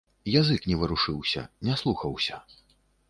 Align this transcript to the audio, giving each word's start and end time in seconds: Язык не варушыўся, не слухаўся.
Язык 0.39 0.61
не 0.71 0.77
варушыўся, 0.83 1.43
не 1.69 1.77
слухаўся. 1.83 2.41